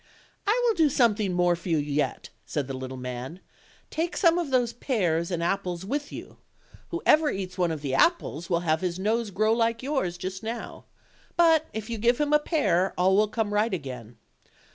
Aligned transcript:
"I 0.47 0.63
will 0.65 0.73
do 0.73 0.89
something 0.89 1.31
more 1.31 1.55
for 1.55 1.69
you 1.69 1.77
yet," 1.77 2.29
said 2.43 2.65
the 2.67 2.73
little 2.73 2.97
man; 2.97 3.39
"take 3.91 4.17
some 4.17 4.39
of 4.39 4.49
those 4.49 4.73
pears 4.73 5.29
and 5.29 5.43
apples 5.43 5.85
with 5.85 6.11
you; 6.11 6.37
whoever 6.89 7.29
eats 7.29 7.55
one 7.55 7.69
of 7.69 7.81
the 7.83 7.93
apples 7.93 8.49
will 8.49 8.61
have 8.61 8.81
his 8.81 8.97
nose 8.97 9.29
grow 9.29 9.53
like 9.53 9.83
yours 9.83 10.17
just 10.17 10.41
now; 10.41 10.85
but 11.37 11.67
if 11.71 11.87
you 11.87 11.99
give 11.99 12.19
him 12.19 12.33
a 12.33 12.39
pear 12.39 12.95
all 12.97 13.15
will 13.15 13.27
come 13.27 13.53
right 13.53 13.75
again. 13.75 14.17